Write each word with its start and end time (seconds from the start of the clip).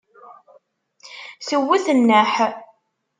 Tewwet 1.47 1.85
nneḥ. 1.99 2.33